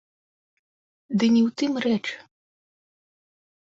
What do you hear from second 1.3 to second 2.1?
не ў тым рэч.